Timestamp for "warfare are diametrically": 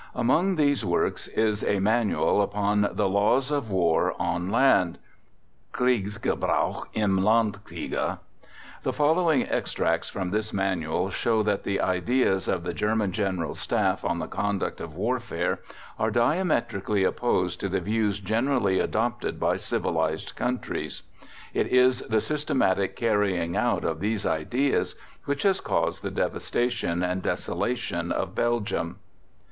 14.95-17.03